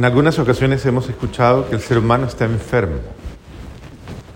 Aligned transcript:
En 0.00 0.06
algunas 0.06 0.38
ocasiones 0.38 0.86
hemos 0.86 1.10
escuchado 1.10 1.68
que 1.68 1.74
el 1.74 1.82
ser 1.82 1.98
humano 1.98 2.26
está 2.26 2.46
enfermo. 2.46 3.00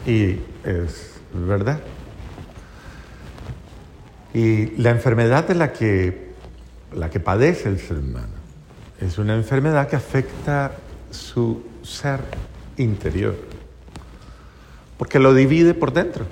Y 0.06 0.36
es 0.62 1.14
verdad. 1.32 1.80
Y 4.34 4.76
la 4.76 4.90
enfermedad 4.90 5.48
de 5.48 5.54
la 5.54 5.72
que, 5.72 6.34
la 6.94 7.08
que 7.08 7.18
padece 7.18 7.70
el 7.70 7.78
ser 7.78 7.96
humano 7.96 8.34
es 9.00 9.16
una 9.16 9.34
enfermedad 9.34 9.88
que 9.88 9.96
afecta 9.96 10.72
su 11.10 11.64
ser 11.82 12.20
interior. 12.76 13.34
Porque 14.98 15.18
lo 15.18 15.32
divide 15.32 15.72
por 15.72 15.94
dentro. 15.94 16.26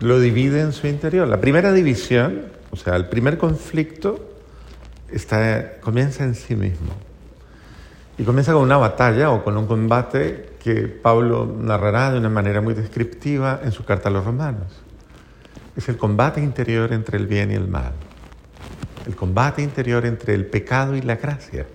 Lo 0.00 0.18
divide 0.18 0.60
en 0.60 0.72
su 0.72 0.88
interior. 0.88 1.28
La 1.28 1.40
primera 1.40 1.72
división, 1.72 2.46
o 2.72 2.76
sea, 2.76 2.96
el 2.96 3.06
primer 3.06 3.38
conflicto, 3.38 4.28
está, 5.08 5.74
comienza 5.80 6.24
en 6.24 6.34
sí 6.34 6.56
mismo. 6.56 7.13
Y 8.16 8.22
comienza 8.22 8.52
con 8.52 8.62
una 8.62 8.76
batalla 8.76 9.30
o 9.30 9.42
con 9.42 9.56
un 9.56 9.66
combate 9.66 10.54
que 10.62 10.86
Pablo 10.86 11.52
narrará 11.58 12.12
de 12.12 12.18
una 12.18 12.28
manera 12.28 12.60
muy 12.60 12.74
descriptiva 12.74 13.60
en 13.64 13.72
su 13.72 13.84
carta 13.84 14.08
a 14.08 14.12
los 14.12 14.24
romanos. 14.24 14.72
Es 15.76 15.88
el 15.88 15.96
combate 15.96 16.40
interior 16.40 16.92
entre 16.92 17.18
el 17.18 17.26
bien 17.26 17.50
y 17.50 17.54
el 17.54 17.66
mal. 17.66 17.92
El 19.06 19.16
combate 19.16 19.62
interior 19.62 20.06
entre 20.06 20.34
el 20.34 20.46
pecado 20.46 20.94
y 20.94 21.02
la 21.02 21.16
gracia. 21.16 21.66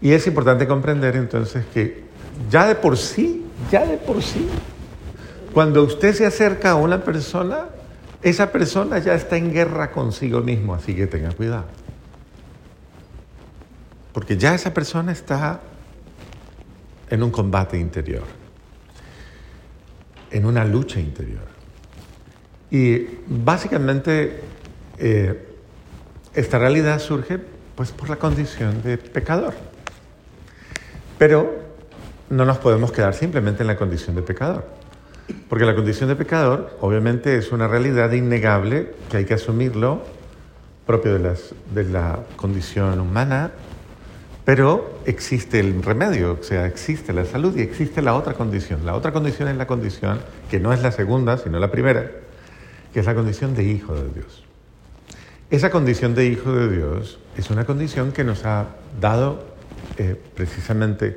Y 0.00 0.12
es 0.12 0.26
importante 0.26 0.66
comprender 0.66 1.16
entonces 1.16 1.66
que 1.74 2.04
ya 2.48 2.66
de 2.66 2.76
por 2.76 2.96
sí, 2.96 3.44
ya 3.70 3.84
de 3.84 3.98
por 3.98 4.22
sí, 4.22 4.48
cuando 5.52 5.82
usted 5.82 6.14
se 6.14 6.24
acerca 6.24 6.70
a 6.70 6.74
una 6.76 7.02
persona, 7.02 7.66
esa 8.22 8.52
persona 8.52 8.98
ya 8.98 9.14
está 9.14 9.36
en 9.36 9.52
guerra 9.52 9.90
consigo 9.90 10.40
mismo, 10.40 10.74
así 10.74 10.94
que 10.94 11.06
tenga 11.06 11.32
cuidado. 11.32 11.64
Porque 14.12 14.36
ya 14.36 14.54
esa 14.54 14.74
persona 14.74 15.12
está 15.12 15.60
en 17.08 17.22
un 17.22 17.30
combate 17.30 17.78
interior, 17.78 18.24
en 20.30 20.44
una 20.44 20.64
lucha 20.64 21.00
interior. 21.00 21.48
Y 22.70 23.06
básicamente 23.26 24.40
eh, 24.98 25.48
esta 26.34 26.58
realidad 26.58 27.00
surge 27.00 27.38
pues 27.74 27.90
por 27.90 28.08
la 28.08 28.16
condición 28.16 28.82
de 28.82 28.96
pecador. 28.98 29.54
Pero 31.18 31.60
no 32.30 32.44
nos 32.44 32.58
podemos 32.58 32.92
quedar 32.92 33.14
simplemente 33.14 33.62
en 33.62 33.66
la 33.66 33.76
condición 33.76 34.16
de 34.16 34.22
pecador. 34.22 34.64
Porque 35.48 35.64
la 35.64 35.74
condición 35.74 36.08
de 36.08 36.16
pecador 36.16 36.76
obviamente 36.80 37.36
es 37.36 37.52
una 37.52 37.68
realidad 37.68 38.12
innegable 38.12 38.92
que 39.10 39.18
hay 39.18 39.24
que 39.24 39.34
asumirlo 39.34 40.02
propio 40.86 41.18
de, 41.18 41.36
de 41.74 41.84
la 41.84 42.20
condición 42.36 43.00
humana 43.00 43.52
pero 44.50 44.98
existe 45.06 45.60
el 45.60 45.80
remedio, 45.80 46.36
o 46.40 46.42
sea, 46.42 46.66
existe 46.66 47.12
la 47.12 47.24
salud 47.24 47.56
y 47.56 47.60
existe 47.60 48.02
la 48.02 48.16
otra 48.16 48.34
condición. 48.34 48.84
La 48.84 48.96
otra 48.96 49.12
condición 49.12 49.48
es 49.48 49.56
la 49.56 49.68
condición, 49.68 50.18
que 50.50 50.58
no 50.58 50.72
es 50.72 50.82
la 50.82 50.90
segunda, 50.90 51.38
sino 51.38 51.60
la 51.60 51.70
primera, 51.70 52.10
que 52.92 52.98
es 52.98 53.06
la 53.06 53.14
condición 53.14 53.54
de 53.54 53.62
hijo 53.62 53.94
de 53.94 54.12
Dios. 54.12 54.42
Esa 55.52 55.70
condición 55.70 56.16
de 56.16 56.26
hijo 56.26 56.50
de 56.50 56.68
Dios 56.68 57.20
es 57.36 57.48
una 57.50 57.64
condición 57.64 58.10
que 58.10 58.24
nos 58.24 58.44
ha 58.44 58.70
dado 59.00 59.44
eh, 59.98 60.20
precisamente 60.34 61.16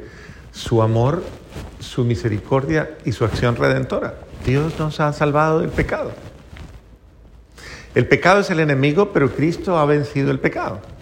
su 0.52 0.84
amor, 0.84 1.24
su 1.80 2.06
misericordia 2.06 3.00
y 3.04 3.14
su 3.14 3.26
acción 3.26 3.56
redentora. 3.56 4.14
Dios 4.46 4.78
nos 4.78 5.00
ha 5.00 5.12
salvado 5.12 5.62
del 5.62 5.72
pecado. 5.72 6.12
El 7.96 8.08
pecado 8.08 8.42
es 8.42 8.52
el 8.52 8.60
enemigo, 8.60 9.12
pero 9.12 9.32
Cristo 9.32 9.80
ha 9.80 9.86
vencido 9.88 10.30
el 10.30 10.40
pecado 10.40 10.93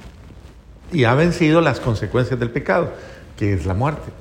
y 0.92 1.06
ha 1.06 1.16
vencido 1.16 1.62
las 1.62 1.80
consecuencias 1.80 2.40
del 2.40 2.50
pecado, 2.50 2.94
que 3.38 3.54
es 3.54 3.66
la 3.66 3.74
muerte. 3.74 4.12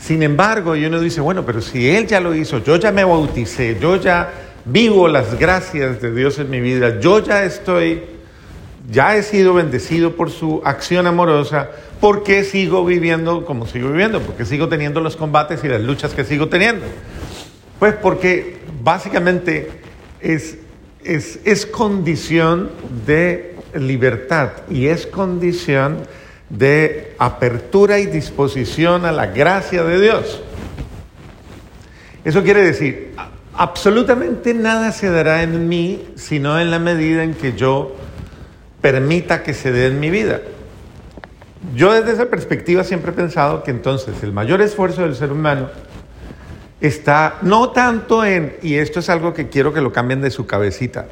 Sin 0.00 0.22
embargo, 0.22 0.76
y 0.76 0.84
uno 0.84 1.00
dice, 1.00 1.20
bueno, 1.20 1.44
pero 1.44 1.60
si 1.60 1.88
Él 1.88 2.06
ya 2.06 2.20
lo 2.20 2.34
hizo, 2.34 2.62
yo 2.62 2.76
ya 2.76 2.92
me 2.92 3.04
bauticé, 3.04 3.78
yo 3.80 3.96
ya 3.96 4.30
vivo 4.64 5.08
las 5.08 5.38
gracias 5.38 6.00
de 6.02 6.14
Dios 6.14 6.38
en 6.38 6.50
mi 6.50 6.60
vida, 6.60 7.00
yo 7.00 7.20
ya 7.20 7.44
estoy, 7.44 8.02
ya 8.90 9.16
he 9.16 9.22
sido 9.22 9.54
bendecido 9.54 10.14
por 10.14 10.30
su 10.30 10.60
acción 10.64 11.06
amorosa, 11.06 11.70
¿por 12.00 12.22
qué 12.22 12.44
sigo 12.44 12.84
viviendo 12.84 13.44
como 13.44 13.66
sigo 13.66 13.90
viviendo? 13.90 14.20
¿Por 14.20 14.34
qué 14.36 14.44
sigo 14.44 14.68
teniendo 14.68 15.00
los 15.00 15.16
combates 15.16 15.64
y 15.64 15.68
las 15.68 15.80
luchas 15.80 16.12
que 16.12 16.24
sigo 16.24 16.48
teniendo? 16.48 16.84
Pues 17.78 17.94
porque 17.94 18.58
básicamente 18.82 19.70
es, 20.20 20.58
es, 21.02 21.40
es 21.44 21.66
condición 21.66 22.70
de 23.06 23.55
libertad 23.78 24.50
y 24.70 24.86
es 24.86 25.06
condición 25.06 26.06
de 26.48 27.14
apertura 27.18 27.98
y 27.98 28.06
disposición 28.06 29.04
a 29.04 29.12
la 29.12 29.26
gracia 29.26 29.82
de 29.84 30.00
Dios. 30.00 30.42
Eso 32.24 32.42
quiere 32.42 32.62
decir, 32.62 33.14
absolutamente 33.54 34.54
nada 34.54 34.92
se 34.92 35.10
dará 35.10 35.42
en 35.42 35.68
mí 35.68 36.08
sino 36.16 36.60
en 36.60 36.70
la 36.70 36.78
medida 36.78 37.22
en 37.22 37.34
que 37.34 37.54
yo 37.54 37.96
permita 38.80 39.42
que 39.42 39.54
se 39.54 39.72
dé 39.72 39.86
en 39.86 40.00
mi 40.00 40.10
vida. 40.10 40.40
Yo 41.74 41.92
desde 41.92 42.12
esa 42.12 42.26
perspectiva 42.26 42.84
siempre 42.84 43.10
he 43.10 43.14
pensado 43.14 43.62
que 43.62 43.70
entonces 43.70 44.22
el 44.22 44.32
mayor 44.32 44.60
esfuerzo 44.60 45.02
del 45.02 45.16
ser 45.16 45.32
humano 45.32 45.68
está 46.80 47.38
no 47.42 47.70
tanto 47.70 48.24
en, 48.24 48.56
y 48.62 48.74
esto 48.74 49.00
es 49.00 49.08
algo 49.08 49.34
que 49.34 49.48
quiero 49.48 49.72
que 49.72 49.80
lo 49.80 49.92
cambien 49.92 50.20
de 50.20 50.30
su 50.30 50.46
cabecita, 50.46 51.06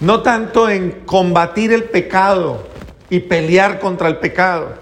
no 0.00 0.22
tanto 0.22 0.68
en 0.68 1.02
combatir 1.06 1.72
el 1.72 1.84
pecado 1.84 2.66
y 3.10 3.20
pelear 3.20 3.80
contra 3.80 4.08
el 4.08 4.18
pecado. 4.18 4.74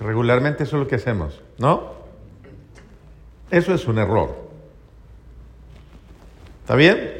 Regularmente 0.00 0.64
eso 0.64 0.76
es 0.76 0.82
lo 0.82 0.88
que 0.88 0.96
hacemos, 0.96 1.40
¿no? 1.58 1.94
Eso 3.50 3.74
es 3.74 3.86
un 3.86 3.98
error. 3.98 4.46
¿Está 6.62 6.74
bien? 6.74 7.14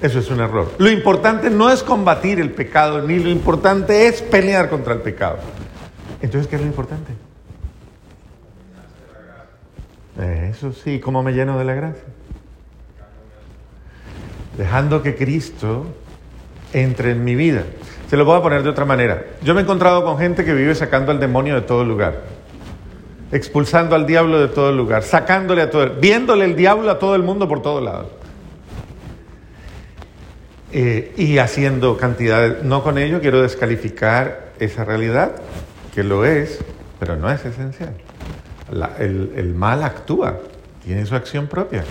Eso 0.00 0.18
es 0.18 0.30
un 0.30 0.40
error. 0.40 0.72
Lo 0.78 0.90
importante 0.90 1.50
no 1.50 1.70
es 1.70 1.82
combatir 1.82 2.40
el 2.40 2.50
pecado, 2.50 3.02
ni 3.02 3.18
lo 3.18 3.30
importante 3.30 4.08
es 4.08 4.22
pelear 4.22 4.68
contra 4.68 4.92
el 4.92 5.00
pecado. 5.00 5.38
Entonces, 6.20 6.48
¿qué 6.48 6.56
es 6.56 6.62
lo 6.62 6.68
importante? 6.68 7.12
Eso 10.50 10.72
sí, 10.72 11.00
¿cómo 11.00 11.22
me 11.22 11.32
lleno 11.32 11.58
de 11.58 11.64
la 11.64 11.74
gracia? 11.74 12.04
Dejando 14.56 15.02
que 15.02 15.14
Cristo 15.14 15.86
entre 16.72 17.12
en 17.12 17.24
mi 17.24 17.34
vida. 17.34 17.64
Se 18.08 18.16
lo 18.16 18.24
voy 18.24 18.38
a 18.38 18.42
poner 18.42 18.62
de 18.62 18.68
otra 18.68 18.84
manera. 18.84 19.24
Yo 19.42 19.54
me 19.54 19.60
he 19.60 19.64
encontrado 19.64 20.04
con 20.04 20.18
gente 20.18 20.44
que 20.44 20.54
vive 20.54 20.74
sacando 20.74 21.10
al 21.10 21.18
demonio 21.18 21.54
de 21.54 21.62
todo 21.62 21.84
lugar, 21.84 22.22
expulsando 23.32 23.96
al 23.96 24.06
diablo 24.06 24.38
de 24.40 24.48
todo 24.48 24.72
lugar, 24.72 25.02
sacándole 25.02 25.62
a 25.62 25.70
todo, 25.70 25.90
viéndole 26.00 26.44
el 26.44 26.54
diablo 26.54 26.90
a 26.90 26.98
todo 26.98 27.14
el 27.14 27.22
mundo 27.22 27.48
por 27.48 27.62
todos 27.62 27.82
lados. 27.82 28.06
Eh, 30.72 31.14
y 31.16 31.38
haciendo 31.38 31.96
cantidades. 31.96 32.62
No 32.62 32.82
con 32.82 32.98
ello 32.98 33.20
quiero 33.20 33.40
descalificar 33.40 34.52
esa 34.58 34.84
realidad, 34.84 35.32
que 35.94 36.04
lo 36.04 36.24
es, 36.24 36.58
pero 36.98 37.16
no 37.16 37.30
es 37.30 37.44
esencial. 37.44 37.94
el, 38.98 39.32
el 39.36 39.54
mal 39.54 39.82
actúa, 39.82 40.38
tiene 40.84 41.06
su 41.06 41.14
acción 41.14 41.46
propia, 41.46 41.84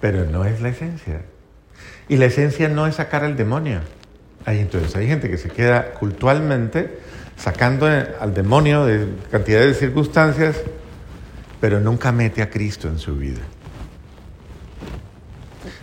pero 0.00 0.24
no 0.24 0.44
es 0.44 0.60
la 0.60 0.70
esencia. 0.70 1.22
Y 2.08 2.16
la 2.16 2.26
esencia 2.26 2.68
no 2.68 2.86
es 2.86 2.96
sacar 2.96 3.24
al 3.24 3.36
demonio. 3.36 3.80
Hay, 4.44 4.60
entonces 4.60 4.94
hay 4.94 5.08
gente 5.08 5.28
que 5.28 5.38
se 5.38 5.48
queda 5.48 5.92
cultualmente 5.92 6.98
sacando 7.36 7.86
al 7.86 8.34
demonio 8.34 8.86
de 8.86 9.06
cantidad 9.30 9.60
de 9.60 9.74
circunstancias, 9.74 10.56
pero 11.60 11.80
nunca 11.80 12.12
mete 12.12 12.42
a 12.42 12.50
Cristo 12.50 12.88
en 12.88 12.98
su 12.98 13.16
vida. 13.16 13.40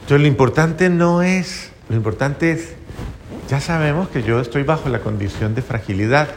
Entonces 0.02 0.22
lo 0.22 0.28
importante 0.28 0.90
no 0.90 1.22
es, 1.22 1.72
lo 1.90 1.96
importante 1.96 2.52
es, 2.52 2.74
ya 3.50 3.60
sabemos 3.60 4.10
que 4.10 4.24
yo 4.24 4.40
estoy 4.40 4.64
bajo 4.64 4.90
la 4.90 5.00
condición 5.00 5.56
de 5.56 5.62
fragilidad, 5.62 6.30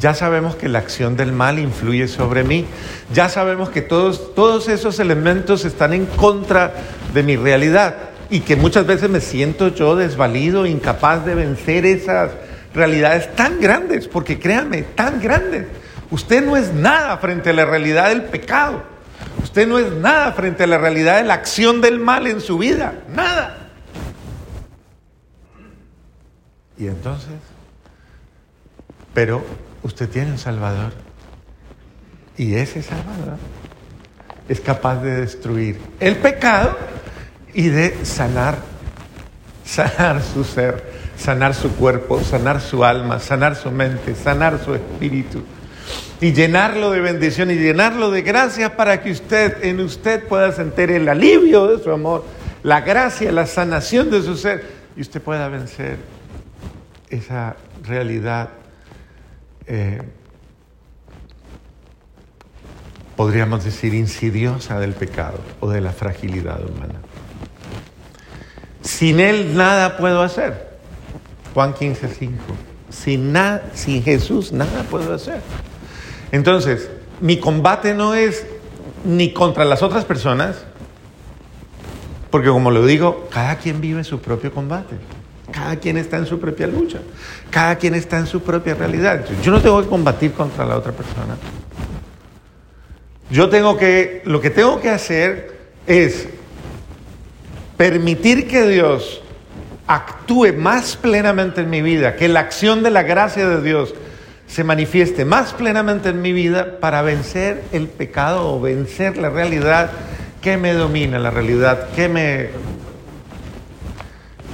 ya 0.00 0.14
sabemos 0.14 0.56
que 0.56 0.68
la 0.68 0.78
acción 0.78 1.16
del 1.16 1.32
mal 1.32 1.58
influye 1.58 2.08
sobre 2.08 2.44
mí, 2.44 2.66
ya 3.12 3.28
sabemos 3.28 3.70
que 3.70 3.82
todos, 3.82 4.34
todos 4.34 4.68
esos 4.68 4.98
elementos 4.98 5.64
están 5.64 5.92
en 5.92 6.06
contra 6.06 6.74
de 7.12 7.22
mi 7.22 7.36
realidad 7.36 8.11
y 8.32 8.40
que 8.40 8.56
muchas 8.56 8.86
veces 8.86 9.10
me 9.10 9.20
siento 9.20 9.68
yo 9.68 9.94
desvalido, 9.94 10.64
incapaz 10.64 11.26
de 11.26 11.34
vencer 11.34 11.84
esas 11.84 12.30
realidades 12.74 13.36
tan 13.36 13.60
grandes, 13.60 14.08
porque 14.08 14.38
créanme, 14.38 14.80
tan 14.82 15.20
grandes. 15.20 15.66
Usted 16.10 16.42
no 16.42 16.56
es 16.56 16.72
nada 16.72 17.18
frente 17.18 17.50
a 17.50 17.52
la 17.52 17.66
realidad 17.66 18.08
del 18.08 18.22
pecado. 18.22 18.84
Usted 19.42 19.68
no 19.68 19.78
es 19.78 19.92
nada 19.92 20.32
frente 20.32 20.64
a 20.64 20.66
la 20.66 20.78
realidad 20.78 21.18
de 21.18 21.24
la 21.24 21.34
acción 21.34 21.82
del 21.82 21.98
mal 21.98 22.26
en 22.26 22.40
su 22.40 22.56
vida. 22.56 22.94
Nada. 23.14 23.68
Y 26.78 26.86
entonces, 26.86 27.36
pero 29.12 29.44
usted 29.82 30.08
tiene 30.08 30.30
un 30.30 30.38
Salvador. 30.38 30.94
Y 32.38 32.54
ese 32.54 32.82
Salvador 32.82 33.36
es 34.48 34.58
capaz 34.58 35.02
de 35.02 35.20
destruir 35.20 35.78
el 36.00 36.16
pecado 36.16 36.78
y 37.54 37.68
de 37.68 38.04
sanar, 38.04 38.58
sanar 39.64 40.22
su 40.22 40.44
ser, 40.44 40.92
sanar 41.16 41.54
su 41.54 41.74
cuerpo, 41.74 42.22
sanar 42.22 42.60
su 42.60 42.84
alma, 42.84 43.18
sanar 43.18 43.56
su 43.56 43.70
mente, 43.70 44.14
sanar 44.14 44.58
su 44.64 44.74
espíritu 44.74 45.42
y 46.20 46.32
llenarlo 46.32 46.90
de 46.92 47.00
bendición 47.00 47.50
y 47.50 47.54
llenarlo 47.54 48.10
de 48.10 48.22
gracias 48.22 48.70
para 48.72 49.02
que 49.02 49.10
usted, 49.10 49.64
en 49.64 49.80
usted 49.80 50.24
pueda 50.28 50.52
sentir 50.52 50.90
el 50.90 51.08
alivio 51.08 51.66
de 51.66 51.82
su 51.82 51.90
amor, 51.90 52.24
la 52.62 52.80
gracia, 52.80 53.32
la 53.32 53.46
sanación 53.46 54.10
de 54.10 54.22
su 54.22 54.36
ser 54.36 54.64
y 54.96 55.00
usted 55.00 55.20
pueda 55.20 55.48
vencer 55.48 55.98
esa 57.10 57.56
realidad, 57.82 58.50
eh, 59.66 60.00
podríamos 63.16 63.64
decir, 63.64 63.92
insidiosa 63.92 64.78
del 64.78 64.94
pecado 64.94 65.38
o 65.60 65.68
de 65.68 65.80
la 65.80 65.92
fragilidad 65.92 66.64
humana. 66.64 67.00
Sin 68.82 69.20
Él 69.20 69.56
nada 69.56 69.96
puedo 69.96 70.22
hacer. 70.22 70.72
Juan 71.54 71.74
15, 71.74 72.08
5. 72.08 72.34
Sin, 72.90 73.34
sin 73.74 74.02
Jesús 74.02 74.52
nada 74.52 74.82
puedo 74.90 75.14
hacer. 75.14 75.40
Entonces, 76.30 76.90
mi 77.20 77.38
combate 77.38 77.94
no 77.94 78.14
es 78.14 78.44
ni 79.04 79.32
contra 79.32 79.64
las 79.64 79.82
otras 79.82 80.04
personas, 80.04 80.64
porque 82.30 82.48
como 82.48 82.70
lo 82.70 82.86
digo, 82.86 83.28
cada 83.30 83.56
quien 83.56 83.80
vive 83.80 84.04
su 84.04 84.20
propio 84.20 84.52
combate. 84.52 84.96
Cada 85.50 85.76
quien 85.76 85.98
está 85.98 86.16
en 86.16 86.26
su 86.26 86.40
propia 86.40 86.66
lucha. 86.66 86.98
Cada 87.50 87.76
quien 87.76 87.94
está 87.94 88.18
en 88.18 88.26
su 88.26 88.40
propia 88.40 88.74
realidad. 88.74 89.24
Yo 89.42 89.52
no 89.52 89.60
tengo 89.60 89.82
que 89.82 89.88
combatir 89.88 90.32
contra 90.32 90.64
la 90.64 90.76
otra 90.78 90.92
persona. 90.92 91.36
Yo 93.30 93.50
tengo 93.50 93.76
que, 93.76 94.22
lo 94.24 94.40
que 94.40 94.50
tengo 94.50 94.80
que 94.80 94.88
hacer 94.88 95.58
es 95.86 96.28
permitir 97.82 98.46
que 98.46 98.64
Dios 98.68 99.20
actúe 99.88 100.52
más 100.56 100.94
plenamente 100.94 101.62
en 101.62 101.68
mi 101.68 101.82
vida, 101.82 102.14
que 102.14 102.28
la 102.28 102.38
acción 102.38 102.84
de 102.84 102.90
la 102.90 103.02
gracia 103.02 103.48
de 103.48 103.60
Dios 103.60 103.92
se 104.46 104.62
manifieste 104.62 105.24
más 105.24 105.52
plenamente 105.52 106.10
en 106.10 106.22
mi 106.22 106.32
vida 106.32 106.78
para 106.78 107.02
vencer 107.02 107.64
el 107.72 107.88
pecado 107.88 108.54
o 108.54 108.60
vencer 108.60 109.16
la 109.16 109.30
realidad 109.30 109.90
que 110.40 110.56
me 110.56 110.74
domina, 110.74 111.18
la 111.18 111.32
realidad 111.32 111.88
que 111.88 112.08
me, 112.08 112.50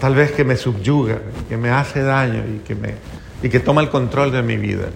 tal 0.01 0.15
vez 0.15 0.33
que 0.33 0.45
me 0.45 0.57
subyuga, 0.57 1.19
que 1.51 1.59
me 1.59 1.69
hace 1.69 2.01
daño 2.01 2.43
y 2.49 2.61
que, 2.61 2.75
me, 2.75 2.95
y 3.43 3.51
que 3.51 3.61
toma 3.61 3.83
el 3.83 3.91
control 3.91 4.33
de 4.33 4.43
mi 4.43 4.57
vida. 4.57 4.87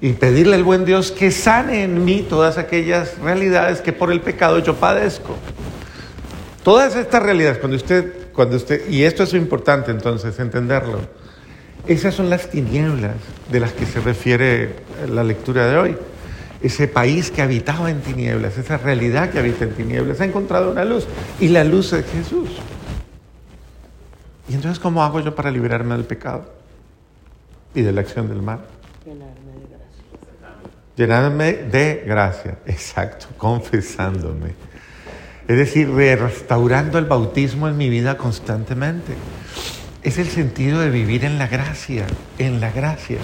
Y 0.00 0.12
pedirle 0.12 0.54
al 0.54 0.62
buen 0.62 0.84
Dios 0.84 1.10
que 1.10 1.32
sane 1.32 1.82
en 1.82 2.04
mí 2.04 2.24
todas 2.30 2.56
aquellas 2.56 3.18
realidades 3.18 3.80
que 3.80 3.92
por 3.92 4.12
el 4.12 4.20
pecado 4.20 4.60
yo 4.60 4.76
padezco. 4.76 5.36
Todas 6.64 6.94
estas 6.94 7.22
realidades, 7.22 7.58
cuando 7.58 7.76
usted, 7.76 8.30
cuando 8.32 8.56
usted, 8.56 8.88
y 8.88 9.02
esto 9.02 9.24
es 9.24 9.34
importante 9.34 9.90
entonces, 9.90 10.38
entenderlo, 10.38 11.00
esas 11.88 12.14
son 12.14 12.30
las 12.30 12.50
tinieblas 12.50 13.16
de 13.50 13.58
las 13.58 13.72
que 13.72 13.84
se 13.84 14.00
refiere 14.00 14.76
la 15.10 15.24
lectura 15.24 15.66
de 15.66 15.76
hoy. 15.76 15.96
Ese 16.62 16.86
país 16.86 17.32
que 17.32 17.42
habitaba 17.42 17.90
en 17.90 18.00
tinieblas, 18.00 18.56
esa 18.56 18.78
realidad 18.78 19.30
que 19.30 19.40
habita 19.40 19.64
en 19.64 19.72
tinieblas, 19.72 20.20
ha 20.20 20.24
encontrado 20.24 20.70
una 20.70 20.84
luz 20.84 21.08
y 21.40 21.48
la 21.48 21.64
luz 21.64 21.92
es 21.92 22.06
Jesús. 22.06 22.50
¿Y 24.48 24.54
entonces 24.54 24.78
cómo 24.78 25.02
hago 25.02 25.18
yo 25.18 25.34
para 25.34 25.50
liberarme 25.50 25.96
del 25.96 26.04
pecado 26.04 26.44
y 27.74 27.82
de 27.82 27.90
la 27.90 28.02
acción 28.02 28.28
del 28.28 28.40
mal? 28.40 28.60
Llenarme 29.04 29.32
de 29.34 29.66
gracia. 29.66 30.62
Llenarme 30.96 31.52
de 31.54 32.04
gracia, 32.06 32.58
exacto, 32.66 33.26
confesándome. 33.36 34.71
Es 35.48 35.56
decir, 35.56 35.90
restaurando 35.90 36.98
el 36.98 37.06
bautismo 37.06 37.68
en 37.68 37.76
mi 37.76 37.88
vida 37.88 38.16
constantemente. 38.16 39.14
Es 40.02 40.18
el 40.18 40.28
sentido 40.28 40.80
de 40.80 40.90
vivir 40.90 41.24
en 41.24 41.38
la 41.38 41.46
gracia, 41.46 42.06
en 42.38 42.60
la 42.60 42.70
gracia, 42.70 43.18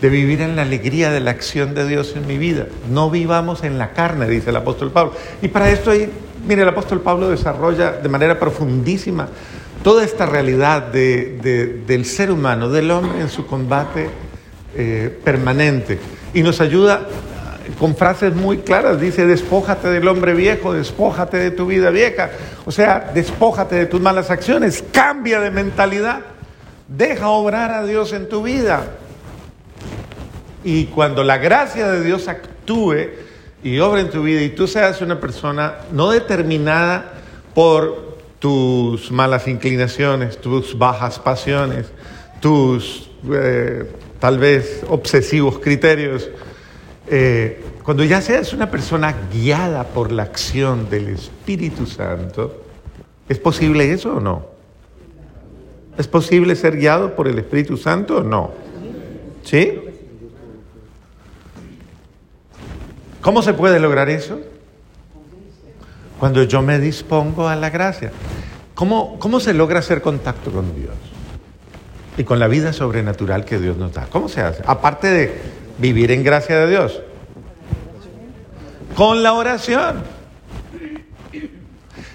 de 0.00 0.08
vivir 0.08 0.40
en 0.40 0.56
la 0.56 0.62
alegría 0.62 1.10
de 1.10 1.20
la 1.20 1.30
acción 1.30 1.74
de 1.74 1.86
Dios 1.86 2.14
en 2.16 2.26
mi 2.26 2.38
vida. 2.38 2.66
No 2.90 3.10
vivamos 3.10 3.62
en 3.62 3.78
la 3.78 3.92
carne, 3.92 4.26
dice 4.26 4.50
el 4.50 4.56
apóstol 4.56 4.90
Pablo. 4.90 5.12
Y 5.42 5.48
para 5.48 5.70
esto, 5.70 5.92
mire, 6.46 6.62
el 6.62 6.68
apóstol 6.68 7.00
Pablo 7.00 7.28
desarrolla 7.28 7.92
de 7.92 8.08
manera 8.08 8.38
profundísima 8.38 9.28
toda 9.82 10.04
esta 10.04 10.26
realidad 10.26 10.82
del 10.82 12.04
ser 12.04 12.30
humano, 12.30 12.68
del 12.68 12.90
hombre 12.90 13.20
en 13.20 13.28
su 13.28 13.46
combate 13.46 14.08
eh, 14.74 15.16
permanente. 15.24 15.98
Y 16.34 16.42
nos 16.42 16.60
ayuda 16.60 17.06
con 17.78 17.96
frases 17.96 18.34
muy 18.34 18.58
claras. 18.58 19.00
Dice, 19.00 19.26
despójate 19.26 19.88
del 19.88 20.06
hombre 20.08 20.34
viejo, 20.34 20.72
despójate 20.72 21.38
de 21.38 21.50
tu 21.50 21.66
vida 21.66 21.90
vieja. 21.90 22.30
O 22.64 22.72
sea, 22.72 23.10
despójate 23.14 23.76
de 23.76 23.86
tus 23.86 24.00
malas 24.00 24.30
acciones, 24.30 24.84
cambia 24.92 25.40
de 25.40 25.50
mentalidad, 25.50 26.20
deja 26.88 27.28
obrar 27.28 27.70
a 27.70 27.84
Dios 27.84 28.12
en 28.12 28.28
tu 28.28 28.42
vida. 28.42 28.84
Y 30.64 30.86
cuando 30.86 31.22
la 31.22 31.38
gracia 31.38 31.88
de 31.88 32.02
Dios 32.02 32.28
actúe 32.28 33.10
y 33.62 33.78
obra 33.78 34.00
en 34.00 34.10
tu 34.10 34.22
vida 34.22 34.42
y 34.42 34.50
tú 34.50 34.66
seas 34.66 35.00
una 35.00 35.20
persona 35.20 35.74
no 35.92 36.10
determinada 36.10 37.12
por 37.54 38.16
tus 38.38 39.10
malas 39.10 39.48
inclinaciones, 39.48 40.40
tus 40.40 40.76
bajas 40.76 41.18
pasiones, 41.18 41.86
tus 42.40 43.10
eh, 43.32 43.90
tal 44.20 44.38
vez 44.38 44.84
obsesivos 44.88 45.58
criterios, 45.58 46.28
eh, 47.08 47.64
cuando 47.82 48.02
ya 48.04 48.20
seas 48.20 48.52
una 48.52 48.70
persona 48.70 49.14
guiada 49.32 49.84
por 49.84 50.10
la 50.10 50.24
acción 50.24 50.90
del 50.90 51.08
Espíritu 51.08 51.86
Santo, 51.86 52.64
¿es 53.28 53.38
posible 53.38 53.92
eso 53.92 54.16
o 54.16 54.20
no? 54.20 54.46
¿Es 55.96 56.08
posible 56.08 56.56
ser 56.56 56.76
guiado 56.76 57.14
por 57.14 57.28
el 57.28 57.38
Espíritu 57.38 57.76
Santo 57.76 58.18
o 58.18 58.22
no? 58.22 58.50
¿Sí? 59.44 59.80
¿Cómo 63.20 63.42
se 63.42 63.54
puede 63.54 63.80
lograr 63.80 64.08
eso? 64.08 64.40
Cuando 66.18 66.42
yo 66.42 66.62
me 66.62 66.78
dispongo 66.78 67.48
a 67.48 67.56
la 67.56 67.70
gracia. 67.70 68.10
¿Cómo, 68.74 69.18
¿Cómo 69.18 69.40
se 69.40 69.54
logra 69.54 69.78
hacer 69.78 70.02
contacto 70.02 70.50
con 70.50 70.74
Dios? 70.74 70.94
Y 72.18 72.24
con 72.24 72.38
la 72.38 72.48
vida 72.48 72.72
sobrenatural 72.72 73.44
que 73.44 73.58
Dios 73.58 73.76
nos 73.76 73.92
da. 73.92 74.06
¿Cómo 74.10 74.28
se 74.28 74.40
hace? 74.40 74.62
Aparte 74.66 75.08
de 75.08 75.40
vivir 75.78 76.10
en 76.10 76.24
gracia 76.24 76.58
de 76.58 76.70
Dios. 76.70 77.00
Con 78.94 79.22
la 79.22 79.34
oración. 79.34 80.02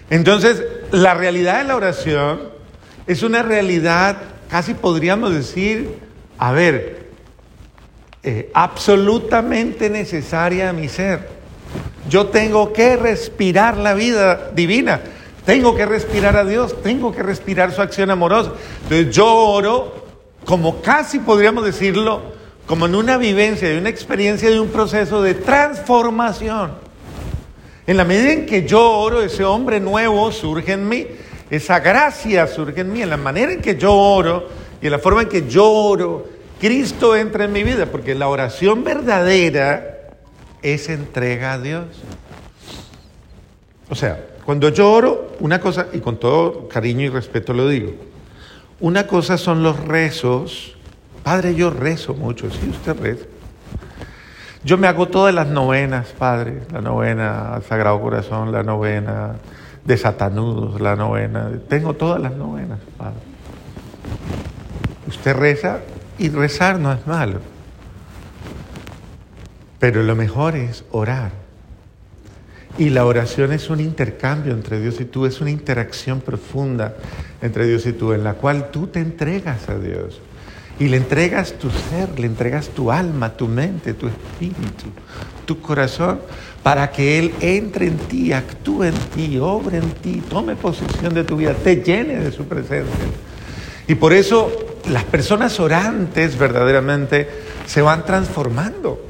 Entonces, 0.10 0.64
la 0.92 1.14
realidad 1.14 1.60
de 1.60 1.64
la 1.66 1.76
oración 1.76 2.42
es 3.08 3.24
una 3.24 3.44
realidad, 3.44 4.18
casi 4.50 4.74
podríamos 4.74 5.34
decir, 5.34 5.98
a 6.38 6.52
ver, 6.52 7.08
eh, 8.24 8.52
absolutamente 8.54 9.90
necesaria 9.90 10.70
a 10.70 10.74
mi 10.74 10.90
ser. 10.90 11.28
Yo 12.10 12.28
tengo 12.28 12.74
que 12.74 12.98
respirar 12.98 13.78
la 13.78 13.94
vida 13.94 14.52
divina, 14.54 15.02
tengo 15.46 15.76
que 15.76 15.86
respirar 15.86 16.36
a 16.36 16.46
Dios, 16.46 16.82
tengo 16.82 17.14
que 17.14 17.24
respirar 17.24 17.72
su 17.72 17.82
acción 17.82 18.12
amorosa. 18.12 18.52
Entonces 18.84 19.16
yo 19.16 19.28
oro 19.28 20.06
como 20.46 20.82
casi 20.82 21.20
podríamos 21.20 21.64
decirlo, 21.64 22.22
como 22.66 22.86
en 22.86 22.96
una 22.96 23.18
vivencia, 23.18 23.68
de 23.70 23.78
una 23.78 23.90
experiencia, 23.90 24.50
de 24.50 24.60
un 24.60 24.70
proceso 24.70 25.22
de 25.22 25.34
transformación. 25.34 26.72
En 27.88 27.98
la 27.98 28.06
medida 28.06 28.32
en 28.32 28.46
que 28.46 28.66
yo 28.66 28.92
oro, 28.92 29.22
ese 29.22 29.44
hombre 29.44 29.80
nuevo 29.80 30.32
surge 30.32 30.74
en 30.74 30.88
mí, 30.88 31.08
esa 31.50 31.80
gracia 31.80 32.48
surge 32.48 32.82
en 32.82 32.94
mí, 32.94 33.02
en 33.02 33.10
la 33.10 33.18
manera 33.18 33.52
en 33.52 33.62
que 33.62 33.76
yo 33.76 33.94
oro 33.94 34.48
y 34.82 34.86
en 34.86 34.92
la 34.92 35.00
forma 35.00 35.24
en 35.24 35.30
que 35.30 35.48
yo 35.48 35.70
oro, 35.70 36.28
Cristo 36.60 37.16
entra 37.16 37.46
en 37.46 37.52
mi 37.52 37.64
vida, 37.64 37.88
porque 37.88 38.16
la 38.16 38.28
oración 38.28 38.84
verdadera 38.84 39.98
es 40.62 40.90
entrega 40.90 41.54
a 41.54 41.60
Dios. 41.60 41.86
O 43.90 43.96
sea, 43.96 44.26
cuando 44.46 44.70
yo 44.70 44.92
oro, 44.92 45.36
una 45.40 45.60
cosa, 45.60 45.88
y 45.92 46.00
con 46.00 46.18
todo 46.18 46.68
cariño 46.68 47.02
y 47.02 47.10
respeto 47.10 47.54
lo 47.54 47.68
digo, 47.68 47.94
una 48.80 49.06
cosa 49.06 49.38
son 49.38 49.64
los 49.64 49.80
rezos. 49.80 50.76
Padre, 51.24 51.56
yo 51.56 51.70
rezo 51.70 52.14
mucho, 52.14 52.50
sí, 52.50 52.70
usted 52.70 53.00
reza. 53.00 53.26
Yo 54.64 54.78
me 54.78 54.88
hago 54.88 55.08
todas 55.08 55.34
las 55.34 55.48
novenas, 55.48 56.08
Padre, 56.18 56.62
la 56.72 56.82
novena 56.82 57.56
al 57.56 57.64
Sagrado 57.64 58.00
Corazón, 58.00 58.52
la 58.52 58.62
novena 58.64 59.36
de 59.84 59.98
Satanudos, 59.98 60.80
la 60.80 60.96
novena, 60.96 61.50
tengo 61.68 61.96
todas 61.96 62.22
las 62.22 62.34
novenas, 62.34 62.80
Padre. 62.98 63.20
Usted 65.08 65.36
reza 65.36 65.80
y 66.20 66.30
rezar 66.30 66.80
no 66.80 66.94
es 66.94 67.06
malo, 67.08 67.40
pero 69.80 70.04
lo 70.04 70.16
mejor 70.16 70.56
es 70.56 70.86
orar. 70.92 71.32
Y 72.78 72.90
la 72.90 73.06
oración 73.06 73.52
es 73.52 73.70
un 73.70 73.80
intercambio 73.80 74.54
entre 74.54 74.80
Dios 74.80 75.02
y 75.02 75.06
tú, 75.06 75.26
es 75.26 75.42
una 75.42 75.50
interacción 75.50 76.22
profunda 76.22 76.96
entre 77.42 77.66
Dios 77.66 77.86
y 77.86 77.94
tú, 77.94 78.14
en 78.14 78.24
la 78.24 78.36
cual 78.36 78.72
tú 78.72 78.88
te 78.88 79.00
entregas 79.00 79.68
a 79.70 79.78
Dios. 79.78 80.22
Y 80.80 80.88
le 80.88 80.98
entregas 80.98 81.54
tu 81.54 81.70
ser, 81.70 82.20
le 82.20 82.26
entregas 82.26 82.70
tu 82.70 82.92
alma, 82.92 83.34
tu 83.34 83.48
mente, 83.48 83.94
tu 83.94 84.08
espíritu, 84.08 84.86
tu 85.46 85.62
corazón, 85.62 86.20
para 86.64 86.92
que 86.92 87.20
Él 87.20 87.34
entre 87.42 87.88
en 87.88 87.98
ti, 87.98 88.34
actúe 88.34 88.86
en 88.86 88.96
ti, 89.16 89.38
obre 89.40 89.78
en 89.78 89.92
ti, 89.92 90.22
tome 90.28 90.56
posesión 90.56 91.14
de 91.14 91.24
tu 91.24 91.38
vida, 91.38 91.54
te 91.54 91.78
llene 91.78 92.16
de 92.16 92.32
su 92.32 92.46
presencia. 92.46 93.06
Y 93.88 93.96
por 93.96 94.14
eso 94.14 94.52
las 94.90 95.04
personas 95.04 95.60
orantes 95.60 96.38
verdaderamente 96.38 97.28
se 97.66 97.82
van 97.82 98.06
transformando. 98.06 99.06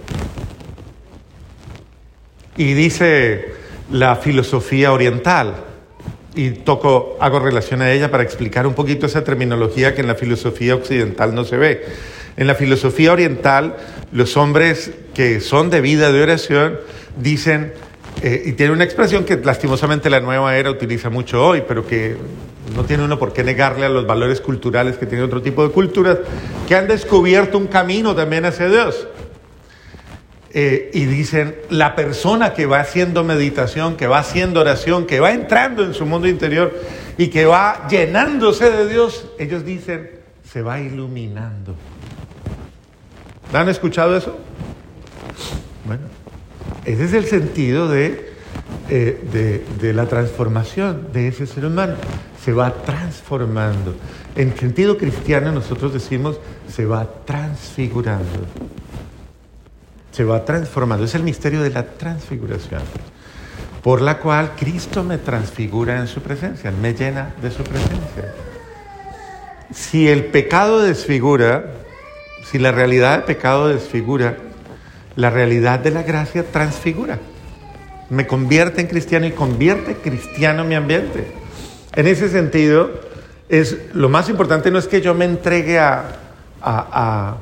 Y 2.57 2.73
dice 2.73 3.53
la 3.89 4.15
filosofía 4.17 4.91
oriental, 4.91 5.55
y 6.35 6.51
toco, 6.51 7.17
hago 7.19 7.39
relación 7.39 7.81
a 7.81 7.91
ella 7.91 8.09
para 8.09 8.23
explicar 8.23 8.65
un 8.65 8.73
poquito 8.73 9.05
esa 9.05 9.23
terminología 9.23 9.93
que 9.93 10.01
en 10.01 10.07
la 10.07 10.15
filosofía 10.15 10.75
occidental 10.75 11.35
no 11.35 11.43
se 11.43 11.57
ve. 11.57 11.85
En 12.37 12.47
la 12.47 12.55
filosofía 12.55 13.11
oriental, 13.11 13.75
los 14.11 14.37
hombres 14.37 14.91
que 15.13 15.41
son 15.41 15.69
de 15.69 15.81
vida 15.81 16.11
de 16.11 16.23
oración 16.23 16.79
dicen, 17.17 17.73
eh, 18.23 18.43
y 18.45 18.53
tiene 18.53 18.71
una 18.71 18.85
expresión 18.85 19.25
que 19.25 19.37
lastimosamente 19.37 20.09
la 20.09 20.21
nueva 20.21 20.55
era 20.55 20.71
utiliza 20.71 21.09
mucho 21.09 21.45
hoy, 21.45 21.63
pero 21.67 21.85
que 21.85 22.15
no 22.75 22.85
tiene 22.85 23.03
uno 23.03 23.19
por 23.19 23.33
qué 23.33 23.43
negarle 23.43 23.85
a 23.85 23.89
los 23.89 24.05
valores 24.05 24.39
culturales 24.39 24.97
que 24.97 25.05
tiene 25.05 25.23
otro 25.23 25.41
tipo 25.41 25.67
de 25.67 25.73
culturas, 25.73 26.19
que 26.67 26.75
han 26.75 26.87
descubierto 26.87 27.57
un 27.57 27.67
camino 27.67 28.15
también 28.15 28.45
hacia 28.45 28.69
Dios. 28.69 29.07
Eh, 30.53 30.91
y 30.93 31.05
dicen, 31.05 31.55
la 31.69 31.95
persona 31.95 32.53
que 32.53 32.65
va 32.65 32.81
haciendo 32.81 33.23
meditación, 33.23 33.95
que 33.95 34.07
va 34.07 34.19
haciendo 34.19 34.59
oración, 34.59 35.05
que 35.05 35.21
va 35.21 35.31
entrando 35.31 35.83
en 35.85 35.93
su 35.93 36.05
mundo 36.05 36.27
interior 36.27 36.77
y 37.17 37.27
que 37.27 37.45
va 37.45 37.87
llenándose 37.87 38.69
de 38.69 38.89
Dios, 38.89 39.27
ellos 39.39 39.63
dicen, 39.63 40.11
se 40.43 40.61
va 40.61 40.81
iluminando. 40.81 41.75
¿Han 43.53 43.69
escuchado 43.69 44.17
eso? 44.17 44.37
Bueno, 45.85 46.03
ese 46.83 47.05
es 47.05 47.13
el 47.13 47.25
sentido 47.27 47.87
de, 47.87 48.33
eh, 48.89 49.63
de 49.79 49.93
la 49.93 50.07
transformación 50.07 51.13
de 51.13 51.29
ese 51.29 51.47
ser 51.47 51.65
humano. 51.65 51.95
Se 52.43 52.51
va 52.51 52.73
transformando. 52.73 53.95
En 54.35 54.57
sentido 54.57 54.97
cristiano 54.97 55.53
nosotros 55.53 55.93
decimos, 55.93 56.41
se 56.67 56.85
va 56.85 57.07
transfigurando 57.25 58.47
se 60.11 60.23
va 60.23 60.45
transformando. 60.45 61.05
Es 61.05 61.15
el 61.15 61.23
misterio 61.23 61.61
de 61.61 61.69
la 61.69 61.83
transfiguración, 61.83 62.81
por 63.81 64.01
la 64.01 64.19
cual 64.19 64.51
Cristo 64.57 65.03
me 65.03 65.17
transfigura 65.17 65.99
en 65.99 66.07
su 66.07 66.21
presencia, 66.21 66.71
me 66.71 66.93
llena 66.93 67.33
de 67.41 67.51
su 67.51 67.63
presencia. 67.63 68.33
Si 69.73 70.07
el 70.07 70.25
pecado 70.25 70.81
desfigura, 70.81 71.65
si 72.45 72.59
la 72.59 72.71
realidad 72.71 73.17
del 73.17 73.23
pecado 73.23 73.69
desfigura, 73.69 74.37
la 75.15 75.29
realidad 75.29 75.79
de 75.79 75.91
la 75.91 76.03
gracia 76.03 76.43
transfigura. 76.43 77.19
Me 78.09 78.27
convierte 78.27 78.81
en 78.81 78.87
cristiano 78.87 79.25
y 79.25 79.31
convierte 79.31 79.95
cristiano 79.95 80.65
mi 80.65 80.75
ambiente. 80.75 81.27
En 81.95 82.07
ese 82.07 82.29
sentido, 82.29 82.91
es, 83.47 83.77
lo 83.93 84.09
más 84.09 84.29
importante 84.29 84.71
no 84.71 84.79
es 84.79 84.87
que 84.87 85.01
yo 85.01 85.13
me 85.13 85.25
entregue 85.25 85.79
a, 85.79 86.17
a, 86.61 87.37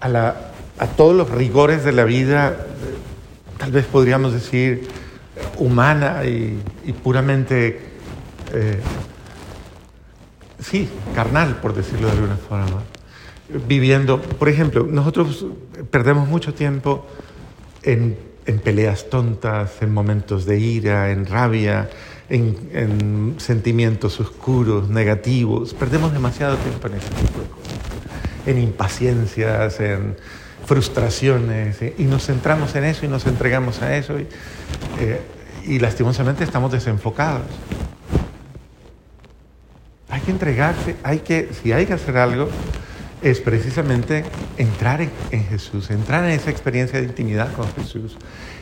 a 0.00 0.08
la 0.08 0.53
a 0.78 0.86
todos 0.86 1.14
los 1.14 1.30
rigores 1.30 1.84
de 1.84 1.92
la 1.92 2.04
vida, 2.04 2.66
tal 3.58 3.72
vez 3.72 3.86
podríamos 3.86 4.32
decir, 4.32 4.88
humana 5.58 6.24
y, 6.24 6.60
puramente, 7.02 7.80
eh, 8.52 8.80
sí, 10.60 10.88
carnal, 11.14 11.56
por 11.56 11.74
decirlo 11.74 12.08
de 12.08 12.12
alguna 12.12 12.36
forma. 12.36 12.82
Viviendo, 13.68 14.20
por 14.20 14.48
ejemplo, 14.48 14.86
nosotros 14.90 15.46
perdemos 15.90 16.28
mucho 16.28 16.54
tiempo 16.54 17.06
en, 17.82 18.16
peleas 18.62 19.08
tontas, 19.10 19.80
en 19.80 19.92
momentos 19.92 20.44
de 20.46 20.58
ira, 20.58 21.10
en 21.10 21.26
rabia, 21.26 21.90
en, 22.28 22.56
en, 22.72 23.34
sentimientos 23.38 24.18
oscuros, 24.18 24.88
negativos. 24.88 25.74
Perdemos 25.74 26.12
demasiado 26.12 26.56
tiempo 26.56 26.86
en 26.88 26.94
ese 26.94 27.08
tipo 27.08 27.40
de 27.40 27.48
cosas. 27.48 27.78
En 28.46 28.58
impaciencias, 28.58 29.80
en 29.80 30.16
frustraciones, 30.66 31.78
y 31.98 32.04
nos 32.04 32.26
centramos 32.26 32.74
en 32.74 32.84
eso 32.84 33.04
y 33.04 33.08
nos 33.08 33.26
entregamos 33.26 33.82
a 33.82 33.96
eso, 33.96 34.18
y, 34.18 34.26
eh, 35.00 35.20
y 35.66 35.78
lastimosamente 35.78 36.44
estamos 36.44 36.72
desenfocados. 36.72 37.46
Hay 40.08 40.20
que 40.20 40.30
entregarse, 40.30 40.96
hay 41.02 41.20
que, 41.20 41.50
si 41.62 41.72
hay 41.72 41.86
que 41.86 41.94
hacer 41.94 42.16
algo, 42.16 42.48
es 43.22 43.40
precisamente 43.40 44.24
entrar 44.58 45.00
en, 45.00 45.10
en, 45.30 45.44
Jesús, 45.46 45.90
entrar 45.90 46.24
en 46.24 46.30
esa 46.30 46.50
experiencia 46.50 47.00
de 47.00 47.06
intimidad 47.06 47.52
con 47.54 47.66
Jesús, 47.74 48.16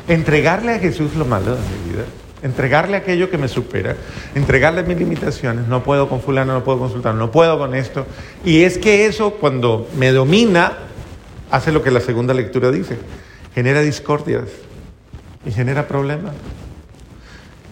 entregarle 0.08 0.72
a 0.72 0.78
Jesús 0.78 1.14
lo 1.16 1.24
malo 1.24 1.56
de 1.56 1.60
mi 1.60 1.92
vida, 1.92 2.04
entregarle 2.42 2.96
aquello 2.96 3.30
que 3.30 3.38
me 3.38 3.48
supera, 3.48 3.96
entregarle 4.34 4.82
mis 4.82 4.98
limitaciones, 4.98 5.68
no 5.68 5.82
puedo 5.82 6.08
con 6.08 6.20
fulano, 6.20 6.52
no 6.52 6.64
puedo 6.64 6.78
consultar, 6.78 7.14
no 7.14 7.30
puedo 7.30 7.58
con 7.58 7.74
esto. 7.74 8.06
Y 8.44 8.62
es 8.62 8.78
que 8.78 9.06
eso 9.06 9.34
cuando 9.34 9.88
me 9.96 10.12
domina, 10.12 10.78
hace 11.52 11.70
lo 11.70 11.82
que 11.82 11.90
la 11.90 12.00
segunda 12.00 12.32
lectura 12.34 12.70
dice, 12.72 12.96
genera 13.54 13.82
discordias 13.82 14.48
y 15.44 15.52
genera 15.52 15.86
problemas. 15.86 16.32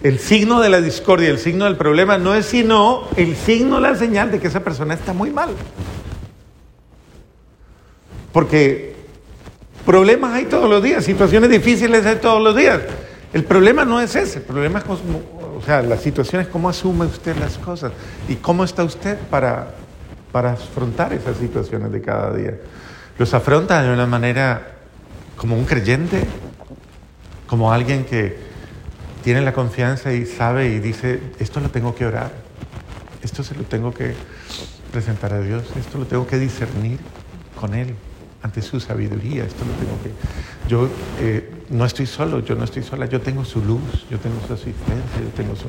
El 0.03 0.19
signo 0.19 0.61
de 0.61 0.69
la 0.69 0.81
discordia, 0.81 1.29
el 1.29 1.39
signo 1.39 1.65
del 1.65 1.75
problema 1.75 2.17
no 2.19 2.35
es 2.35 2.45
sino 2.45 3.07
el 3.17 3.35
signo, 3.35 3.79
la 3.79 3.95
señal 3.95 4.31
de 4.31 4.39
que 4.39 4.47
esa 4.47 4.63
persona 4.63 4.93
está 4.93 5.13
muy 5.13 5.31
mal. 5.31 5.49
Porque 8.31 8.95
problemas 9.83 10.33
hay 10.35 10.45
todos 10.45 10.69
los 10.69 10.81
días, 10.81 11.03
situaciones 11.03 11.49
difíciles 11.49 12.05
hay 12.05 12.17
todos 12.17 12.41
los 12.41 12.55
días. 12.55 12.81
El 13.33 13.43
problema 13.45 13.83
no 13.83 13.99
es 13.99 14.15
ese, 14.15 14.39
el 14.39 14.45
problema 14.45 14.79
es, 14.79 14.85
o 14.85 15.61
sea, 15.65 15.81
la 15.81 15.97
cómo 16.51 16.69
asume 16.69 17.05
usted 17.05 17.35
las 17.37 17.57
cosas 17.57 17.93
y 18.29 18.35
cómo 18.35 18.63
está 18.63 18.83
usted 18.83 19.17
para, 19.29 19.73
para 20.31 20.51
afrontar 20.51 21.13
esas 21.13 21.37
situaciones 21.37 21.91
de 21.91 22.01
cada 22.01 22.31
día 22.35 22.57
los 23.17 23.33
afronta 23.33 23.81
de 23.83 23.93
una 23.93 24.05
manera 24.05 24.71
como 25.35 25.57
un 25.57 25.65
creyente, 25.65 26.23
como 27.47 27.73
alguien 27.73 28.05
que 28.05 28.37
tiene 29.23 29.41
la 29.41 29.53
confianza 29.53 30.13
y 30.13 30.25
sabe 30.25 30.69
y 30.69 30.79
dice, 30.79 31.19
esto 31.39 31.59
lo 31.59 31.69
tengo 31.69 31.95
que 31.95 32.05
orar, 32.05 32.31
esto 33.23 33.43
se 33.43 33.55
lo 33.55 33.63
tengo 33.63 33.93
que 33.93 34.13
presentar 34.91 35.33
a 35.33 35.41
Dios, 35.41 35.63
esto 35.77 35.97
lo 35.97 36.05
tengo 36.05 36.27
que 36.27 36.37
discernir 36.37 36.99
con 37.59 37.73
Él 37.73 37.95
ante 38.43 38.61
su 38.61 38.79
sabiduría, 38.79 39.43
esto 39.45 39.63
lo 39.65 39.73
tengo 39.73 40.01
que... 40.01 40.11
Yo 40.67 40.89
eh, 41.19 41.51
no 41.69 41.85
estoy 41.85 42.07
solo, 42.07 42.39
yo 42.39 42.55
no 42.55 42.63
estoy 42.63 42.83
sola, 42.83 43.05
yo 43.05 43.21
tengo 43.21 43.45
su 43.45 43.63
luz, 43.63 44.07
yo 44.09 44.17
tengo 44.19 44.35
su 44.47 44.53
asistencia, 44.53 45.21
yo 45.21 45.29
tengo 45.35 45.55
su... 45.55 45.65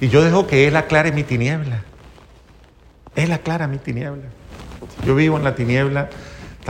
Y 0.00 0.08
yo 0.08 0.22
dejo 0.22 0.46
que 0.46 0.66
Él 0.66 0.76
aclare 0.76 1.12
mi 1.12 1.24
tiniebla. 1.24 1.82
Él 3.14 3.32
aclara 3.32 3.66
mi 3.66 3.78
tiniebla. 3.78 4.24
Yo 5.04 5.14
vivo 5.14 5.36
en 5.36 5.44
la 5.44 5.54
tiniebla 5.54 6.08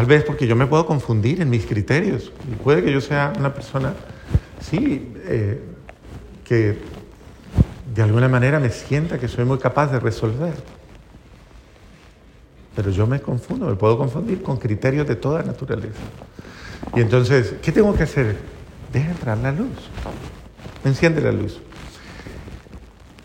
Tal 0.00 0.06
vez 0.06 0.24
porque 0.24 0.46
yo 0.46 0.56
me 0.56 0.66
puedo 0.66 0.86
confundir 0.86 1.42
en 1.42 1.50
mis 1.50 1.66
criterios. 1.66 2.32
Y 2.50 2.54
puede 2.54 2.82
que 2.82 2.90
yo 2.90 3.02
sea 3.02 3.34
una 3.38 3.52
persona, 3.52 3.92
sí, 4.58 5.12
eh, 5.26 5.60
que 6.42 6.78
de 7.94 8.02
alguna 8.02 8.26
manera 8.26 8.58
me 8.58 8.70
sienta 8.70 9.18
que 9.18 9.28
soy 9.28 9.44
muy 9.44 9.58
capaz 9.58 9.88
de 9.88 10.00
resolver. 10.00 10.54
Pero 12.74 12.90
yo 12.90 13.06
me 13.06 13.20
confundo, 13.20 13.66
me 13.66 13.76
puedo 13.76 13.98
confundir 13.98 14.42
con 14.42 14.56
criterios 14.56 15.06
de 15.06 15.16
toda 15.16 15.42
naturaleza. 15.42 16.00
Y 16.96 17.00
entonces, 17.02 17.56
¿qué 17.60 17.70
tengo 17.70 17.94
que 17.94 18.04
hacer? 18.04 18.38
Deja 18.90 19.10
entrar 19.10 19.36
la 19.36 19.52
luz. 19.52 19.90
Enciende 20.82 21.20
la 21.20 21.32
luz. 21.32 21.60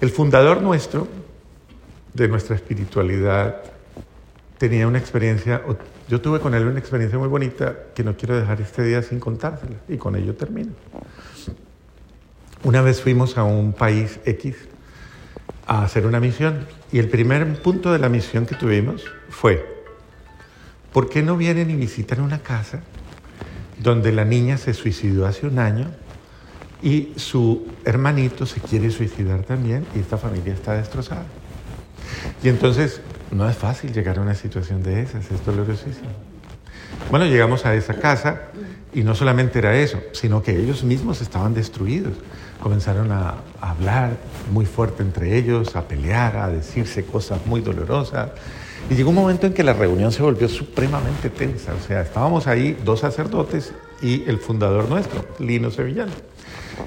El 0.01 0.09
fundador 0.09 0.61
nuestro, 0.61 1.07
de 2.13 2.27
nuestra 2.27 2.53
espiritualidad, 2.53 3.61
tenía 4.57 4.87
una 4.87 4.97
experiencia 4.97 5.61
yo 6.07 6.21
tuve 6.21 6.39
con 6.39 6.53
él 6.53 6.65
una 6.67 6.79
experiencia 6.79 7.17
muy 7.17 7.27
bonita 7.27 7.75
que 7.95 8.03
no 8.03 8.15
quiero 8.15 8.39
dejar 8.39 8.61
este 8.61 8.83
día 8.83 9.01
sin 9.01 9.19
contársela 9.19 9.77
y 9.87 9.97
con 9.97 10.15
ello 10.15 10.35
termino. 10.35 10.73
Una 12.63 12.81
vez 12.81 13.01
fuimos 13.01 13.37
a 13.37 13.43
un 13.43 13.73
país 13.73 14.19
X 14.25 14.55
a 15.65 15.83
hacer 15.83 16.05
una 16.05 16.19
misión 16.19 16.67
y 16.91 16.99
el 16.99 17.09
primer 17.09 17.59
punto 17.61 17.91
de 17.91 17.97
la 17.97 18.07
misión 18.07 18.45
que 18.45 18.53
tuvimos 18.53 19.03
fue, 19.29 19.65
¿por 20.93 21.09
qué 21.09 21.23
no 21.23 21.37
vienen 21.37 21.71
y 21.71 21.75
visitan 21.75 22.21
una 22.21 22.39
casa 22.39 22.81
donde 23.81 24.11
la 24.11 24.25
niña 24.25 24.57
se 24.57 24.75
suicidó 24.75 25.25
hace 25.25 25.47
un 25.47 25.57
año 25.57 25.91
y 26.83 27.13
su 27.15 27.67
hermanito 27.83 28.45
se 28.45 28.61
quiere 28.61 28.91
suicidar 28.91 29.41
también 29.41 29.87
y 29.95 29.99
esta 29.99 30.19
familia 30.19 30.53
está 30.53 30.73
destrozada? 30.73 31.25
Y 32.43 32.49
entonces 32.49 33.01
no 33.31 33.49
es 33.49 33.55
fácil 33.55 33.91
llegar 33.93 34.19
a 34.19 34.21
una 34.21 34.35
situación 34.35 34.83
de 34.83 35.01
esas, 35.01 35.29
es 35.31 35.45
dolorosísimo. 35.45 36.09
Bueno, 37.09 37.25
llegamos 37.25 37.65
a 37.65 37.75
esa 37.75 37.93
casa 37.95 38.43
y 38.93 39.03
no 39.03 39.13
solamente 39.13 39.59
era 39.59 39.77
eso, 39.77 39.99
sino 40.13 40.41
que 40.41 40.57
ellos 40.57 40.83
mismos 40.83 41.21
estaban 41.21 41.53
destruidos. 41.53 42.13
Comenzaron 42.61 43.11
a, 43.11 43.35
hablar 43.61 44.17
muy 44.51 44.65
fuerte 44.65 45.03
entre 45.03 45.37
ellos, 45.37 45.75
a 45.75 45.87
pelear, 45.87 46.37
a 46.37 46.49
decirse 46.49 47.03
cosas 47.03 47.45
muy 47.45 47.61
dolorosas. 47.61 48.31
Y 48.89 48.95
llegó 48.95 49.09
un 49.09 49.15
momento 49.15 49.47
en 49.47 49.53
que 49.53 49.63
la 49.63 49.73
reunión 49.73 50.11
se 50.11 50.21
volvió 50.21 50.47
supremamente 50.47 51.29
tensa. 51.29 51.73
O 51.73 51.85
sea, 51.85 52.01
estábamos 52.01 52.47
ahí 52.47 52.77
dos 52.85 53.01
sacerdotes 53.01 53.73
y 54.01 54.23
el 54.29 54.37
fundador 54.37 54.87
nuestro, 54.87 55.25
Lino 55.39 55.71
Sevillano. 55.71 56.11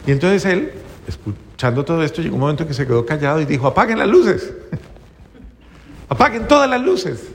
Y 0.07 0.13
entonces 0.13 0.45
él, 0.45 0.73
escuchando 1.07 1.85
todo 1.85 2.03
esto, 2.03 2.23
llegó 2.23 2.37
un 2.37 2.41
momento 2.41 2.63
en 2.63 2.69
que 2.69 2.75
se 2.75 2.87
quedó 2.87 3.05
callado 3.05 3.41
y 3.41 3.45
dijo, 3.45 3.67
apaguen 3.67 3.99
las 3.99 4.09
luces. 4.09 4.53
Apaguen 6.09 6.49
todas 6.49 6.69
las 6.69 6.81
luces. 6.81 7.29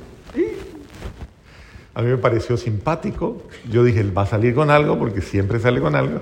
A 1.95 2.01
mí 2.01 2.07
me 2.07 2.17
pareció 2.17 2.57
simpático. 2.57 3.43
Yo 3.69 3.83
dije, 3.83 4.03
va 4.03 4.23
a 4.23 4.25
salir 4.25 4.55
con 4.55 4.71
algo 4.71 4.97
porque 4.97 5.21
siempre 5.21 5.59
sale 5.59 5.79
con 5.79 5.95
algo. 5.95 6.21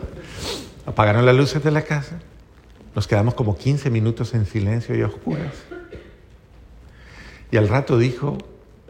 Apagaron 0.85 1.25
las 1.25 1.35
luces 1.35 1.63
de 1.63 1.71
la 1.71 1.83
casa. 1.83 2.19
Nos 2.93 3.07
quedamos 3.07 3.35
como 3.35 3.57
15 3.57 3.89
minutos 3.89 4.33
en 4.33 4.45
silencio 4.45 4.95
y 4.95 5.01
a 5.01 5.07
oscuras. 5.07 5.53
Y 7.51 7.57
al 7.57 7.69
rato 7.69 7.97
dijo, 7.97 8.37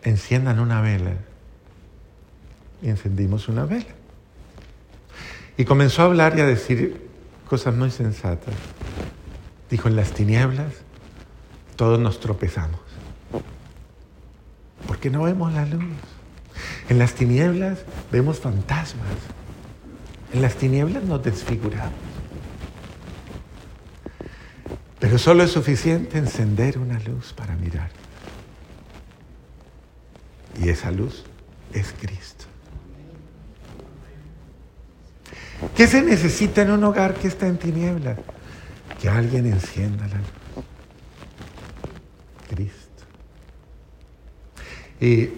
enciendan 0.02 0.60
una 0.60 0.82
vela. 0.82 1.14
Y 2.82 2.90
encendimos 2.90 3.48
una 3.48 3.66
vela. 3.66 3.94
Y 5.56 5.66
comenzó 5.66 6.02
a 6.02 6.06
hablar 6.06 6.36
y 6.36 6.42
a 6.42 6.48
decir 6.48 7.10
cosas 7.48 7.76
muy 7.76 7.92
sensatas. 7.92 8.56
Dijo, 9.70 9.88
en 9.88 9.96
las 9.96 10.14
tinieblas 10.14 10.74
todos 11.76 12.00
nos 12.00 12.20
tropezamos. 12.20 12.81
¿Por 14.88 15.00
qué 15.00 15.10
no 15.10 15.24
vemos 15.24 15.54
la 15.54 15.66
luz? 15.66 15.84
En 16.90 17.00
las 17.00 17.14
tinieblas 17.14 17.80
vemos 18.12 18.40
fantasmas. 18.40 19.08
En 20.34 20.42
las 20.42 20.56
tinieblas 20.56 21.04
nos 21.04 21.24
desfiguramos. 21.24 21.94
Pero 25.00 25.18
solo 25.18 25.44
es 25.44 25.52
suficiente 25.52 26.18
encender 26.18 26.78
una 26.78 27.00
luz 27.00 27.34
para 27.34 27.56
mirar. 27.56 27.90
Y 30.62 30.70
esa 30.70 30.92
luz 30.92 31.24
es 31.74 31.94
Cristo. 32.00 32.46
¿Qué 35.76 35.88
se 35.88 36.02
necesita 36.02 36.62
en 36.62 36.72
un 36.72 36.84
hogar 36.84 37.16
que 37.16 37.28
está 37.28 37.48
en 37.48 37.58
tinieblas? 37.58 38.18
Que 39.02 39.10
alguien 39.10 39.46
encienda 39.46 40.08
la 40.08 40.18
luz. 40.18 40.66
Cristo. 42.50 42.81
Y 45.02 45.30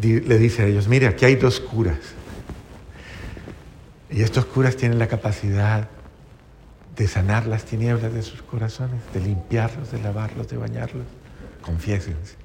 le 0.00 0.38
dice 0.38 0.62
a 0.62 0.66
ellos, 0.66 0.86
mire, 0.86 1.08
aquí 1.08 1.24
hay 1.24 1.34
dos 1.34 1.58
curas. 1.60 1.98
Y 4.08 4.22
estos 4.22 4.44
curas 4.46 4.76
tienen 4.76 5.00
la 5.00 5.08
capacidad 5.08 5.88
de 6.96 7.08
sanar 7.08 7.46
las 7.46 7.64
tinieblas 7.64 8.14
de 8.14 8.22
sus 8.22 8.40
corazones, 8.42 9.00
de 9.12 9.20
limpiarlos, 9.20 9.90
de 9.90 10.00
lavarlos, 10.00 10.48
de 10.48 10.56
bañarlos. 10.56 11.04
Confiésense. 11.62 12.36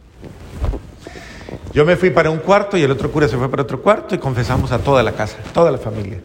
Yo 1.71 1.85
me 1.85 1.95
fui 1.95 2.09
para 2.09 2.31
un 2.31 2.39
cuarto 2.39 2.77
y 2.77 2.81
el 2.81 2.89
otro 2.89 3.11
cura 3.11 3.27
se 3.27 3.37
fue 3.37 3.49
para 3.49 3.61
otro 3.61 3.81
cuarto 3.81 4.15
y 4.15 4.17
confesamos 4.17 4.71
a 4.71 4.79
toda 4.79 5.03
la 5.03 5.11
casa, 5.11 5.37
toda 5.53 5.71
la 5.71 5.77
familia. 5.77 6.19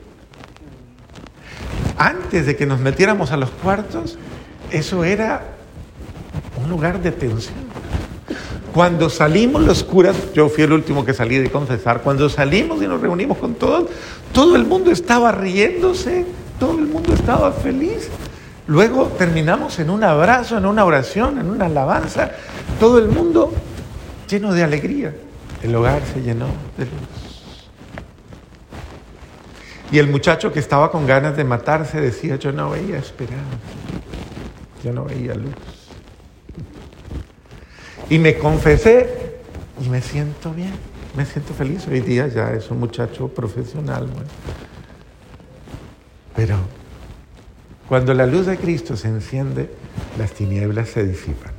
Antes 1.99 2.47
de 2.47 2.57
que 2.57 2.65
nos 2.65 2.81
metiéramos 2.81 3.31
a 3.31 3.37
los 3.37 3.51
cuartos, 3.51 4.19
eso 4.71 5.05
era 5.05 5.43
un 6.63 6.71
lugar 6.71 7.03
de 7.03 7.13
tensión. 7.13 7.74
Cuando 8.75 9.09
salimos 9.09 9.63
los 9.63 9.85
curas, 9.85 10.17
yo 10.35 10.49
fui 10.49 10.65
el 10.65 10.73
último 10.73 11.05
que 11.05 11.15
salí 11.15 11.39
de 11.39 11.49
confesar, 11.49 12.03
cuando 12.03 12.29
salimos 12.29 12.83
y 12.83 12.89
nos 12.89 13.01
reunimos 13.01 13.39
con 13.39 13.55
todos, 13.55 13.89
todo 14.33 14.57
el 14.57 14.65
mundo 14.65 14.91
estaba 14.91 15.31
riéndose, 15.31 16.27
todo 16.59 16.81
el 16.81 16.87
mundo 16.87 17.15
estaba 17.15 17.53
feliz. 17.53 18.09
Luego 18.67 19.13
terminamos 19.17 19.79
en 19.79 19.91
un 19.91 20.03
abrazo, 20.03 20.59
en 20.59 20.67
una 20.67 20.85
oración, 20.85 21.39
en 21.39 21.51
una 21.51 21.67
alabanza, 21.67 22.33
todo 22.81 22.99
el 22.99 23.07
mundo 23.07 23.53
lleno 24.29 24.53
de 24.53 24.65
alegría. 24.65 25.15
El 25.63 25.73
hogar 25.77 26.03
se 26.13 26.21
llenó 26.21 26.47
de 26.77 26.87
luz. 26.87 27.71
Y 29.93 29.99
el 30.01 30.09
muchacho 30.09 30.53
que 30.53 30.59
estaba 30.59 30.91
con 30.91 31.07
ganas 31.07 31.37
de 31.37 31.45
matarse 31.45 32.01
decía, 32.01 32.35
yo 32.41 32.51
no 32.51 32.71
veía 32.71 32.99
esperanza, 32.99 33.45
yo 34.83 34.93
no 34.93 35.05
veía 35.05 35.37
luz. 35.37 35.84
Y 38.11 38.19
me 38.19 38.37
confesé 38.37 39.09
y 39.85 39.89
me 39.89 40.03
siento 40.03 40.53
bien, 40.53 40.73
me 41.17 41.25
siento 41.25 41.55
feliz. 41.55 41.87
Hoy 41.89 42.01
día 42.01 42.29
ya 42.29 42.53
es 42.53 42.71
un 42.71 42.79
muchacho 42.81 43.29
profesional. 43.29 44.09
Pero 46.37 46.57
cuando 47.89 48.13
la 48.13 48.27
luz 48.27 48.47
de 48.47 48.57
Cristo 48.57 48.97
se 48.97 49.09
enciende, 49.09 49.71
las 50.19 50.33
tinieblas 50.33 50.91
se 50.91 51.05
disipan. 51.05 51.54